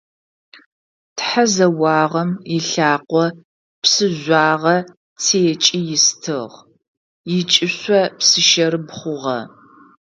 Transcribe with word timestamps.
Тхьэзэуагъэм 1.15 2.31
ылъакъо 2.57 3.25
псыжъуагъэ 3.81 4.77
текӏи 5.23 5.81
ыстыгъ, 5.95 6.55
ыкӏышъо 7.37 8.01
псыщэрэб 8.17 8.87
хъугъэ. 8.97 9.39